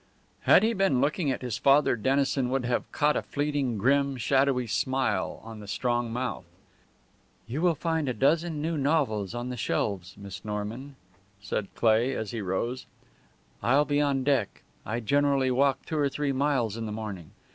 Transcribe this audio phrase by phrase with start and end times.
[0.45, 4.65] Had he been looking at his father Dennison would have caught a fleeting, grim, shadowy
[4.65, 6.43] smile on the strong mouth.
[7.45, 10.95] "You will find a dozen new novels on the shelves, Miss Norman,"
[11.39, 12.87] said Cleigh as he rose.
[13.61, 14.63] "I'll be on deck.
[14.87, 17.29] I generally walk two or three miles in the morning.